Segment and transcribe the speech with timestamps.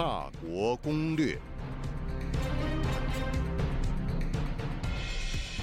[0.00, 1.38] 大国攻略。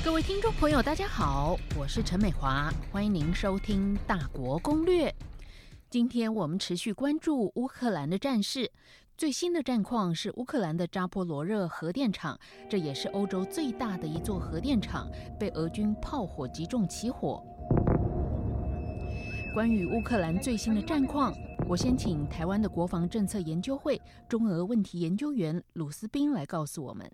[0.05, 5.09] 各位听众朋友，大家好，我是陈美华，欢迎您收听《大国攻略》。
[5.89, 8.71] 今天我们持续关注乌克兰的战事。
[9.17, 15.09] 最新的战况是乌克兰的扎波罗热核电厂，这也是欧洲最大的一座核电厂，
[15.39, 17.43] 被俄军炮火击中起火。
[19.51, 21.33] 关于乌克兰最新的战况，
[21.69, 27.11] 我先请台湾的国防政策研究会中俄问题研究员鲁斯宾来告诉我们：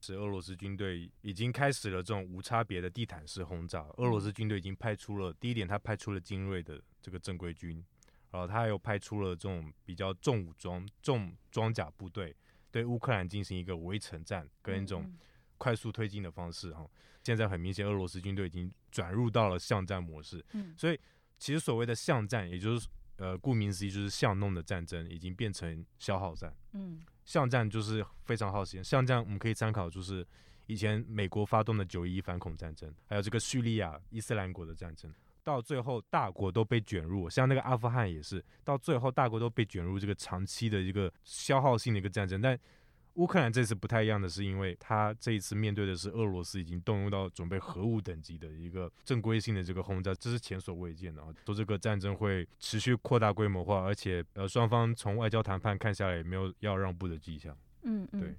[0.00, 3.86] 是俄罗斯军队已经开始了这种无差别的地毯式轰炸。
[3.98, 7.84] 俄罗斯军队已经派出了第一点，他派出了精锐的这个正规军。
[8.30, 12.34] 然后他又派出了这种比较重武装、重装甲部队，
[12.70, 15.12] 对乌克兰进行一个围城战跟一种
[15.58, 16.72] 快速推进的方式。
[16.72, 16.88] 哈，
[17.22, 20.42] 现在很明显，俄罗斯军队已经转入到了巷战模式。
[20.52, 20.98] 嗯，所以
[21.38, 22.88] 其实所谓的巷战，也就是
[23.20, 26.50] 呃，顾名思义就是巷弄的战争，已经变成消耗战。
[26.72, 28.82] 嗯，巷战就是非常耗时间。
[28.82, 30.26] 巷战我们可以参考，就是
[30.66, 35.12] 以前美国发动的九一反恐战争，还有这个叙利亚伊斯兰国的战争。
[35.44, 42.40] 到最后，大国都被卷入，像那个阿富汗也是，到最后大国都被卷入这个长期的一个消耗性的一个战争。
[42.40, 42.58] 但
[43.20, 51.28] 乌克兰这次不太一样的是，因为他这一次面对的是俄罗斯已经动用到准备核武等级的一个正规性的这个轰炸，这是前所未见的啊！
[51.44, 57.54] 说这个战争会持续扩大规模化，而且呃，双方从外交谈判看下来也没有要让步的迹象。
[57.82, 58.34] 嗯嗯，对。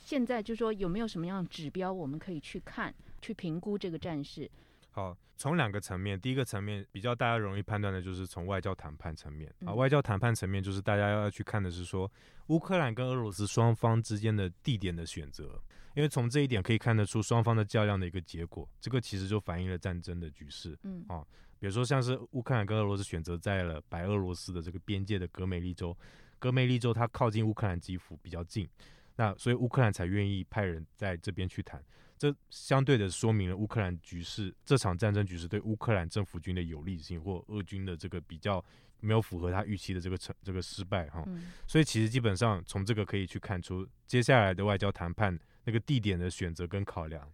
[0.00, 4.50] 现在就说有没有什么样的指标我们可以去看、去评估这个战事？
[4.94, 9.52] 好，从两个层面，第一个层面比较大家容易判断的就是从外交谈判层面。
[9.66, 12.08] 啊，外交谈判层面就是大家要去看的是说
[12.46, 15.60] 乌克兰跟俄罗斯双方之间的地点的选择，
[15.96, 21.04] 因为从这一点可以看得出双方的较量的一个结果，这个其实就反映了战争的局势，嗯。
[21.08, 21.26] 啊，
[21.58, 25.96] 比如说像是乌克兰跟俄罗斯选择在了白俄罗斯的这个边界的格梅利州，
[26.38, 28.68] 格梅利州它靠近乌克兰基辅比较近，
[29.16, 31.82] 那所以乌克兰才愿意派人在这边去谈。
[32.24, 38.64] 这相对的说明了乌克兰局势这场战争局势对乌克兰政府军的有利性，或俄军的这个比较
[39.00, 41.22] 没有符合他预期的这个成这个失败哈。
[41.66, 47.30] 所以其实基本上从这个可以去看出接下来的外交谈判那个地点的选择跟考量，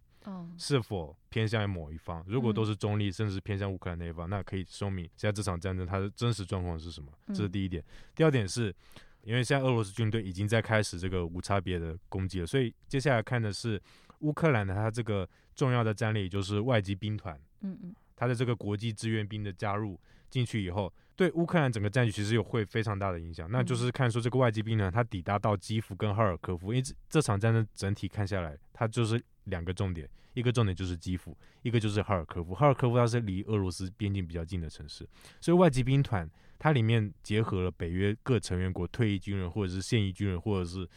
[0.57, 2.21] 是否偏向于某一方。
[2.27, 7.09] 如果都是中立，甚至是偏向乌克兰那一方，那可以说明现在这场战争它的真实状况是什么。
[7.27, 7.81] 这是第一点。
[8.13, 8.75] 第二点是，
[9.23, 13.81] 因为现在俄罗斯军队已经在开始这个无差别的攻击了，所以接下来看的是。
[14.21, 19.99] 乌克兰的它这个重要的战力就是外籍兵团，嗯嗯，它的这个国际志愿兵的加入
[20.29, 23.49] 进去以后，对乌克兰整个战局其实有会非常大的影响。
[23.51, 32.55] 那就是看说这个外籍兵团它抵达到基辅跟哈尔科夫，因为这这场战争整体看下来，它就是两个重点，一个重点就是基辅，一个就是哈尔科夫。
[32.55, 35.07] 哈尔科夫它是离俄罗斯边境比较近的城市，
[35.39, 40.87] 所以外籍兵团它里面结合了北约各成员国退役军人或者是现役军人或者是。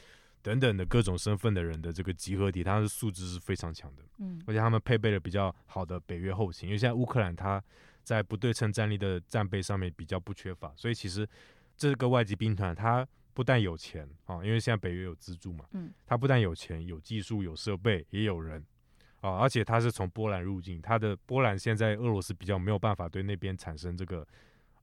[0.44, 7.64] 等等的各种身份的人的这个集合体，他的素质是非常强的，嗯，而且他们配备了比较好的北约后勤，因为现在乌克兰它
[8.02, 11.26] 在不对称战力的战备上面比较不缺乏，所以其实
[11.78, 18.62] 这个外籍兵团它不但有钱啊，因为现在北约有资助嘛，嗯，他不但有钱、有技术、有设备，也有人
[19.22, 24.26] 啊，而且他是从波兰入境，他的波兰现在俄罗斯比较没有办法对那边产生这个。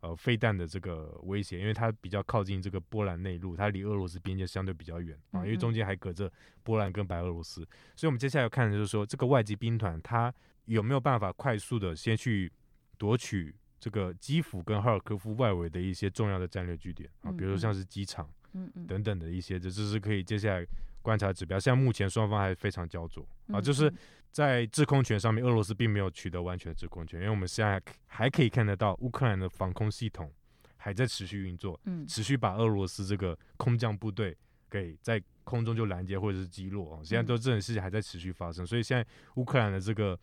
[0.01, 6.31] 呃，飞弹的这个威胁，因为它比较靠近这个波兰内陆，它离俄罗斯边界相对比较远啊，因为中间还隔着
[6.63, 7.61] 波兰跟白俄罗斯，
[7.95, 10.33] 所以我们接下来要看的就是说，这个外籍兵团它
[10.65, 12.51] 有没有办法快速的先去
[12.97, 20.65] 夺取这个基辅跟哈尔科夫外围的一些重要的战略据点啊，比如说像是机场，嗯嗯等等的一些，这这是可以接下来
[21.03, 21.59] 观察指标。
[21.59, 23.93] 像目前双方还非常焦灼啊，就是。
[24.31, 30.31] 在制空权上面，俄罗斯并没有取得完全的制空权，因为我们现在还可以看得到乌克兰的防空系统
[30.77, 34.35] 还在持续运作，嗯，持续把俄罗斯这个空降部队
[34.69, 39.05] 给在空中就拦截或者是击落啊，现在都这种事情还在持续发生，所以现在
[39.35, 40.17] 乌克兰的这个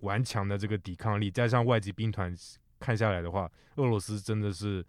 [0.00, 2.36] 顽强的这个抵抗力，加上外籍兵团
[2.80, 4.84] 看下来的话，俄罗斯真的是，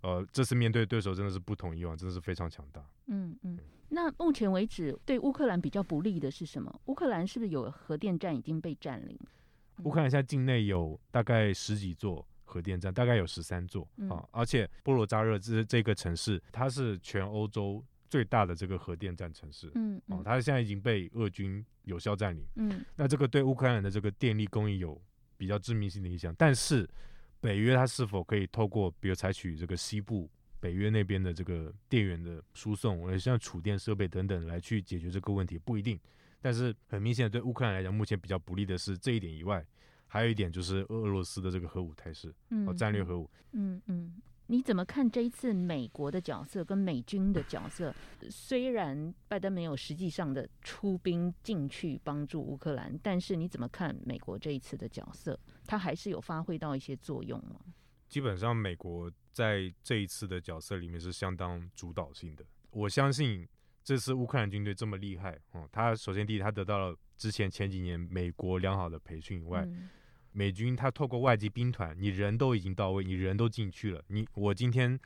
[0.00, 3.56] 呃，这次面对对手真的是不同以往，真的是非常强大，嗯嗯。
[3.88, 6.80] 那目前为止，对乌克兰比较不利的是什么？
[6.86, 9.18] 乌克兰是不是有核电站已经被占领？
[9.84, 14.26] 乌克兰现在境内有大概十几座核电站，大概有十三座啊。
[14.30, 19.70] 而且波罗扎热这这个城市，它是全欧洲最大的这个核电站城市。
[19.74, 22.44] 嗯，哦，它现在已经被俄军有效占领。
[22.56, 25.00] 嗯，那这个对乌克兰的这个电力供应有
[25.36, 26.34] 比较致命性的影响。
[26.36, 26.88] 但是
[27.40, 30.28] 北约它是否可以透过，比如采取这个西部？
[30.66, 35.96] 北约那边的这个电源的输送，而像储电设备等等来去解决这个问题不一定，
[36.40, 39.64] 但是很明显的对乌克兰来讲，目前比较不利的是这一点以外，
[40.08, 42.34] 还有一点就是俄罗斯的这个核武态势，
[42.66, 47.94] 哦，战略核武，嗯嗯，你怎么看这一次美国的角色跟美军的角色？
[48.28, 55.38] 虽然拜登没有实际上的出兵进去帮助乌克兰，但是你怎么看美国这一次的角色？
[55.64, 57.60] 他还是有发挥到一些作用吗？
[58.08, 62.44] 基本上，美国在这一次的角色里面是相当主导性的。
[62.70, 63.46] 我相信
[63.82, 69.66] 这次乌克兰军队这么厉害哦，他首先第一，他得到了之前前几年美国良好的培训以外。
[70.32, 75.00] 美军他透过外籍兵团，你人都已经到位，你人都进去了，你我今天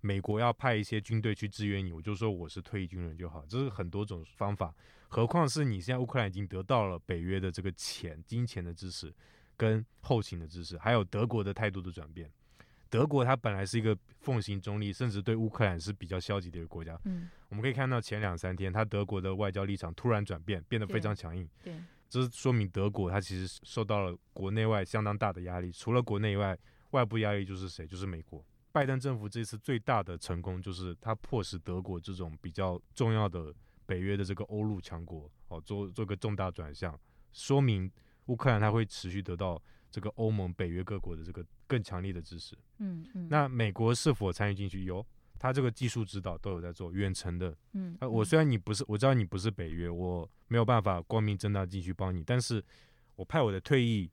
[0.00, 4.74] 美国要派一些军队去支援你，我就说我是退役军人就好，这是很多种方法。
[5.06, 9.14] 何况是你现在乌克兰已经得到了北约的这个钱、金钱的支持
[9.56, 12.30] 跟后勤的支持，还有德国的态度的转变。
[12.90, 16.96] 德国它本来是一个奉行中立，甚至对乌克兰是比较消极的一个国家。
[17.04, 21.48] 嗯，我们可以看到前两三天，它德国的外交立场突然转变，变得非常强硬。
[21.62, 21.74] 对。
[22.08, 26.56] 这是说明德国它其实受到了国内外相当大的压力，除了国内以外，
[26.90, 27.84] 外部压力就是谁？
[27.84, 28.44] 就是美国。
[28.70, 33.52] 拜登政府这次最大的成功就是他迫使德国这种比较重要的
[33.86, 36.96] 北约的这个欧陆强国哦，做做个重大转向，
[37.32, 37.90] 说明
[38.26, 39.60] 乌克兰它会持续得到
[39.90, 42.56] 这个欧盟、北约各国的这个更强力的支持。
[42.78, 43.28] 嗯嗯。
[43.30, 44.84] 那美国是否参与进去？
[44.84, 45.04] 有。
[45.36, 52.64] 它这个技术指导都有在做远程的，嗯，我虽然你不是，我知道你不是北约，我没有办法光明正大进去帮你，但是
[53.16, 54.10] 我派我的退役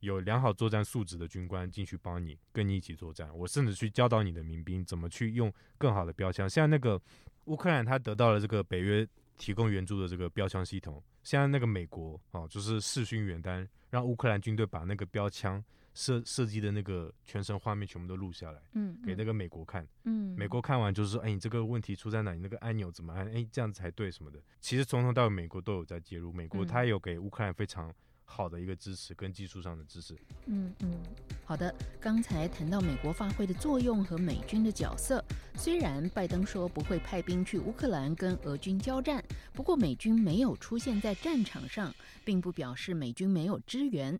[0.00, 6.50] 有良好作战素质的军官进去帮你，跟你一起作战，我甚至去教导你的民兵怎么去用更好的标枪。
[6.50, 7.00] 现在那个
[7.44, 9.06] 乌克兰他得到了这个北约
[9.36, 15.62] 提供援助的这个标枪系统，现在那个美国啊，就是视讯远单，让乌克兰军队把那个标枪。
[15.98, 22.34] 设设计的那个全程画面全部都录下来，嗯，给那个美国看，嗯，美国看完就是说，哎，你这个问题出在哪？
[22.34, 23.26] 你那个按钮怎么按？
[23.34, 24.38] 哎，这样子才对什么的。
[24.60, 27.90] 其实从头到尾，美国都有在介入，美国他有给乌克兰非常
[28.28, 30.14] 好的一个支持跟技术上的支持。
[30.46, 31.00] 嗯嗯，
[31.44, 31.74] 好的。
[31.98, 35.24] 刚才谈到美国发挥的作用和美军的角色，
[35.54, 39.24] 虽然拜登说不会派兵去乌克兰跟俄军交战，
[39.54, 41.94] 不过美军没有出现在战场上，
[42.24, 44.18] 并不表示美军没有支援。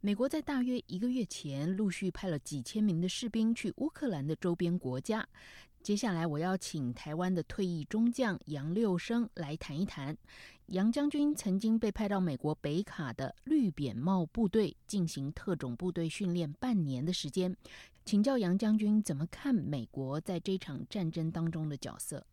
[0.00, 5.26] 美国在大约一个月前陆续派了几千名的士兵去乌克兰的周边国家。
[5.86, 10.16] 接下来，我要请台湾的退役中将杨六生来谈一谈。
[10.70, 17.56] 杨将军曾经被派到美国北卡的绿扁帽部队进行特种部队训练半年的时间，
[18.04, 22.26] 请教杨将军怎么看美国在这场战争当中的角色。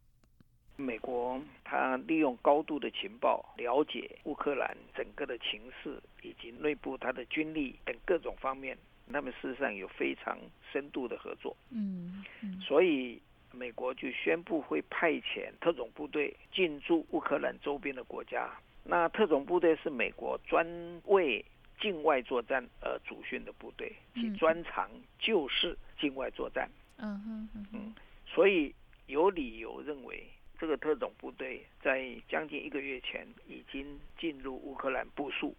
[0.75, 8.75] 美国他利用高度的情报了解乌克兰整个的情势以及内部他的军力等各种方面，
[9.11, 10.39] 他们事实上有非常
[10.71, 11.55] 深度的合作。
[11.69, 12.25] 嗯，
[12.59, 13.21] 所以
[13.53, 18.49] 美国就宣布会派遣特种部队进驻乌克兰周边的国家。
[18.83, 20.67] 那特种部队是美国专
[21.05, 21.43] 为
[21.79, 24.89] 境外作战而组训的部队，其专长
[25.19, 26.69] 就是境外作战。
[26.97, 27.95] 嗯哼嗯，
[28.25, 28.73] 所以
[29.07, 30.23] 有理由认为。
[30.59, 35.53] 这个特种部队在将近一个月前已经进入乌克兰部署，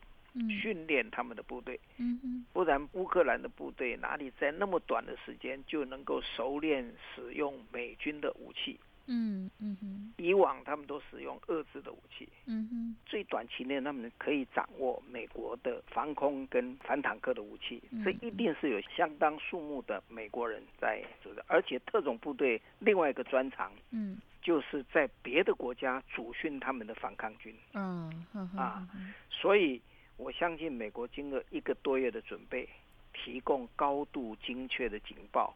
[0.48, 1.78] 训练他们的部队。
[1.98, 6.84] 嗯不然乌克兰的部队哪里在那么短的时间就能够熟练
[7.14, 8.78] 使用美军的武器？
[9.06, 12.26] 嗯嗯哼，以往他们都使用遏制的武器。
[12.46, 21.44] 嗯哼，最短期内他们可以掌握美国的防空跟反坦克的武器，这一定是有相当数目的美国人在做的。
[21.48, 24.18] 而且特种部队另外一个专长，嗯。
[24.40, 28.86] 就是在别的国家主训他们的反抗军，嗯，啊，
[29.30, 29.80] 所以
[30.16, 32.68] 我相信美国经过一个多月的准备，
[33.12, 35.54] 提供高度精确的警报，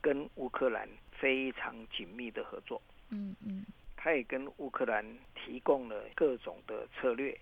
[0.00, 3.64] 跟乌克兰非常紧密的合作，嗯嗯，
[3.96, 7.38] 他也跟乌克兰提供了各种的策略。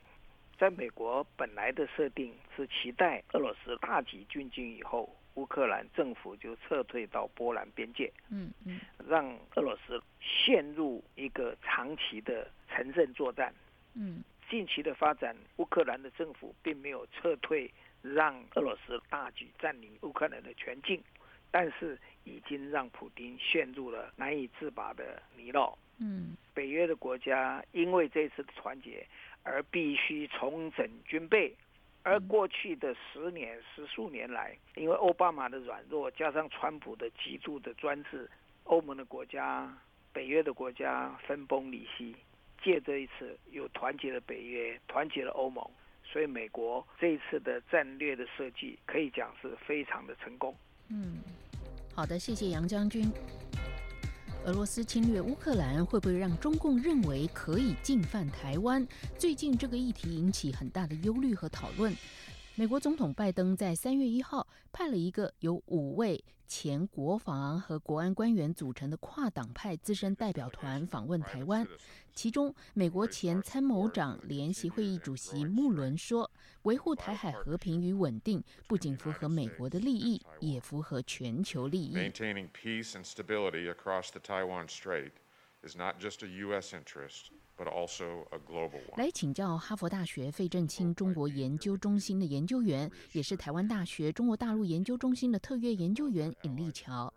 [0.58, 5.14] 在美国本来的设定是期待俄罗斯大举进军以后。
[5.36, 13.52] 乌克兰政府就撤退到波兰边界，嗯嗯，让俄罗斯陷入一个长期的城镇作战。
[13.92, 17.70] 嗯，近期的发展，乌克兰的政府并没有撤退，
[18.02, 21.02] 让俄罗斯大举占领乌克兰的全境，
[21.50, 25.74] 但是已经让普京陷入了难以自拔的泥淖。
[25.98, 29.06] 嗯，北约的国家因为这次的团结
[29.42, 31.54] 而必须重整军备。
[32.02, 38.30] 而过去的十年、十数年来，因为奥巴马的软弱，加上川普的极度的专制，
[38.62, 39.76] 欧盟的国家、
[40.12, 42.14] 北约的国家分崩离析。
[42.66, 45.64] 借这一次，又团结了北约，团结了欧盟，
[46.02, 50.52] 所以美国这一次的战略的设计，可以讲是非常的成功。
[50.88, 51.18] 嗯，
[51.94, 53.08] 好的，谢谢杨将军。
[54.46, 58.84] 俄罗斯侵略乌克兰会不会让中共认为可以进犯台湾？
[59.16, 61.92] 最近这个议题引起很大的忧虑和讨论。
[62.58, 71.66] 美国总统拜登在三月一号派了一个由五位前国防和国安官员组成的跨党派资深代表团访问台湾。
[72.14, 76.30] 其中，美国前参谋长联席会议主席穆伦说
[76.64, 81.92] ：“维护台海和平与稳定，不仅符合美国的利益，也符合全球利益。”
[85.62, 86.74] Maintaining peace and stability across the Taiwan Strait is not just a U.S.
[86.74, 87.30] interest.
[88.96, 97.10] 来请教哈佛大学费正清中国研究中心的研究员，也是台湾大学中国大陆研究中心的特约研究员尹立桥。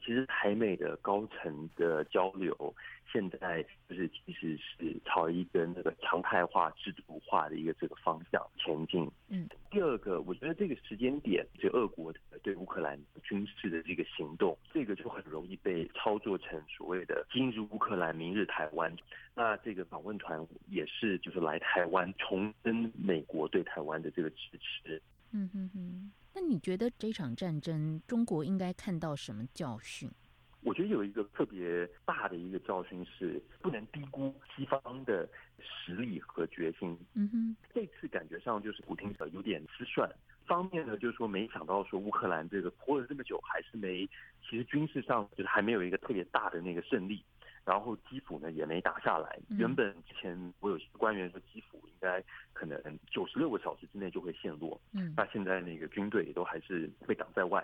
[0.00, 2.74] 其实台美的高层的交流。
[3.12, 9.10] 现在就是其实是朝一个那个常态化、制度化的一个这个方向前进。
[9.26, 14.89] 嗯，第二个，我觉得这个时间点，就俄国对乌克兰军事的这个行动，这个
[16.10, 18.92] 操作成所谓的今日乌克兰，明日台湾。
[19.32, 25.00] 那这个访问团也是就是来台湾重申美国对台湾的这个支持。
[25.30, 30.10] 嗯哼哼，那你觉得这场战争中国应该看到什么教训？
[30.62, 35.28] 我觉得有一个特别大的一个教训是，不能低估西方的
[35.60, 36.98] 实力和决心。
[37.14, 40.10] 嗯哼，这次感觉上就是普京有点失算。
[40.46, 44.06] 方面呢，就是说没想到说乌克兰这个拖了这么久，还是没，
[44.42, 47.22] 其实军事上就是还没有一个特别大的那个胜利。
[47.62, 49.38] 然后基辅呢也没打下来。
[49.50, 52.20] 原本之前我有些官员说基辅应该
[52.54, 54.80] 可能九十六个小时之内就会陷落。
[54.92, 57.62] 嗯，那现在那个军队也都还是被挡在外。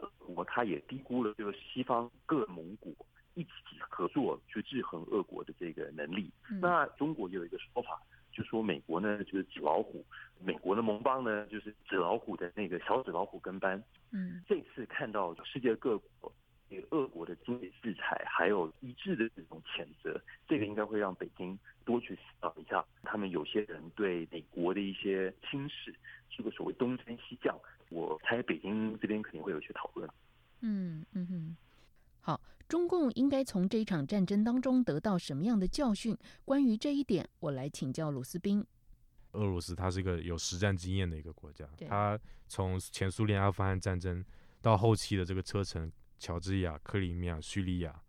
[0.00, 2.92] 俄国他也低估了，就是西方各盟国
[3.34, 3.50] 一起
[3.88, 6.30] 合作去制衡俄国的这个能力。
[6.60, 8.00] 那中国有一个说法，
[8.38, 10.06] 就说美国呢就是纸老虎，
[10.38, 13.82] 美国的盟邦呢就是纸老虎的那个小纸老虎跟班。
[14.12, 16.32] 嗯，这次看到世界各国
[16.68, 25.92] 对俄国的经济制裁，还有一致的这种谴责，这个应该会让北京多去思考一下，他们有些人对美国的一些轻视，
[26.30, 27.58] 这个所谓东升西降。
[27.90, 30.08] 我猜北京这边肯定会有些讨论。
[30.60, 31.67] 嗯嗯哼，好，
[32.68, 36.16] 中共应该从这一场战争当中得到什么样的教训？
[36.44, 38.64] 关于这一点，我来请教鲁斯宾。
[39.32, 44.22] 俄罗斯它是一个有实战经验的一个国家，它从前苏联阿富汗战争
[44.60, 48.02] 到后期的这个车臣、乔治亚、克里米亚、叙利亚，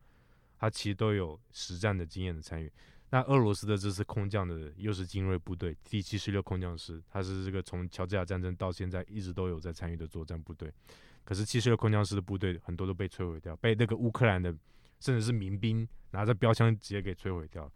[0.58, 2.72] 它其实都有实战的经验的参与。
[3.12, 10.72] 那俄罗斯的这次空降的又是精锐部队第七十六空降师，他是这个从乔治亚战争到现在一直都有在参与的作战部队。
[11.30, 14.50] 可是七十六空降师的部队很多都被摧毁掉，被那个乌克兰的
[15.00, 17.72] 甚至是民兵拿着标枪直接给摧毁掉了。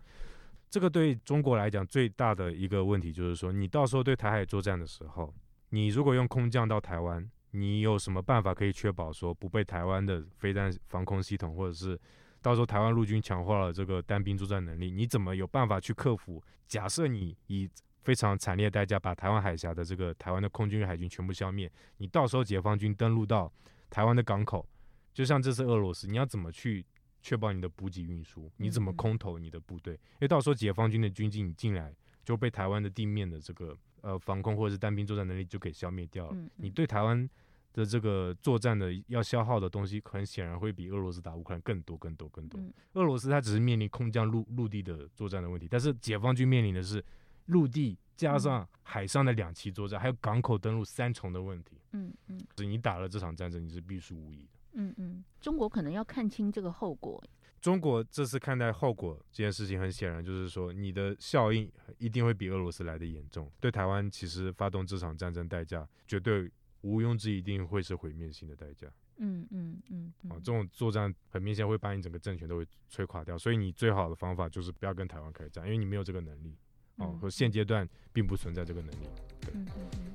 [0.71, 5.31] 这个对中国来讲最大的一个问题就是说，你到时候对台海作战的时候，
[5.69, 11.99] 你如果用空降到台湾，你有什么办法可以确保说不被台湾的飞弹防空系统或者是？
[12.41, 16.43] 到时候台湾陆军强化了这个单兵作战能力，你怎么有办法去克服？
[16.67, 17.69] 假设你以
[18.03, 23.51] 非常惨烈的代价把台湾海峡的这个台湾的空军海军全部消灭，你到时候解放军登陆到
[23.89, 24.67] 台湾的港口，
[25.13, 26.85] 就像这次俄罗斯，你要怎么去
[27.21, 28.51] 确保你的补给运输？
[28.57, 29.93] 你怎么空投你的部队？
[29.95, 31.93] 因为到时候解放军的军进进来
[32.23, 36.37] 就被台湾的地面的这个呃防空或者是单兵作战能力就给消灭掉了。
[36.57, 37.29] 你对台湾。
[37.75, 42.61] 的这个作战的要消耗的东西，很显然会比俄罗斯打乌克兰更多、更多、更多。
[42.93, 47.03] 俄罗斯它只是面临空降、陆陆地的作战的问题，但是解放军面临的是
[47.45, 51.77] 陆地加上海上的两栖作战，还有港口登陆三重的问题。
[51.91, 54.59] 嗯嗯，是你打了这场战争，你是必输无疑的。
[54.73, 57.23] 嗯嗯，中国可能要看清这个后果。
[57.61, 63.51] 中国这次看待后果这件事情，很显然就是说，你的效应一定会比俄罗斯来的严重。
[63.59, 66.51] 对台湾，其实发动这场战争代价绝对。
[66.83, 68.85] 毋庸置疑，一定会是毁灭性的代价。
[69.15, 73.37] 嗯嗯嗯，啊，这种作战很明显会把你整个政权都会摧垮掉。
[73.37, 76.57] 所以你最好的方法就是不要跟台湾开战，因为你没有这个能力。
[76.97, 79.07] 哦，和现阶段并不存在这个能力。
[79.53, 80.13] 嗯嗯嗯。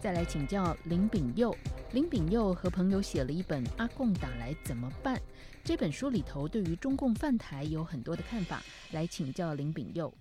[0.00, 1.54] 再来请教林炳佑，
[1.92, 5.16] 林炳佑和朋友写了一本《阿贡打来怎么办》
[5.64, 8.62] 这本书里头，对于中共犯台有很多的看法。
[8.92, 10.12] 来请教林炳佑。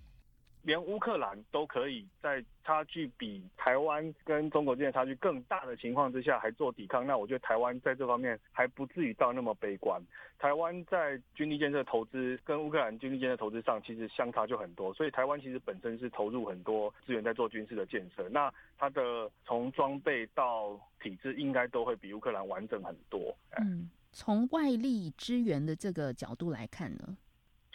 [0.65, 10.01] 连乌克兰都可以在差距比台湾跟中国之间差距更大的情况之下还做抵抗，那我觉得台湾在这方面还不至于到那么悲观。
[10.39, 23.37] 台湾在军力建设投资跟乌克兰军力建设投资上其实相差就很多，所以台湾其实本身是投入很多资源在做军事的建设，那它的从装备到体制应该都会比乌克兰完整很多。
[23.59, 27.15] 嗯，从外力支援的这个角度来看呢？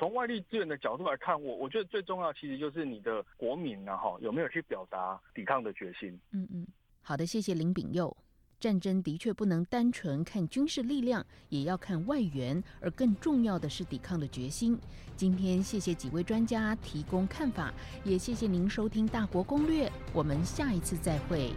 [0.00, 6.19] 从外力资源的角度来看，我我觉得最重要其实就是你的国民呢，哈，有没有去表达抵抗的决心？
[6.30, 6.66] 嗯嗯，
[7.02, 8.16] 好的，谢谢林炳佑。
[8.59, 14.78] 战争的确不能单纯看军事力量，也要看外援，而更重要的是抵抗的决心。
[15.16, 17.71] 今天谢谢几位专家提供看法，
[18.02, 21.50] 也谢谢您收听《大国攻略》，我们下一次再会。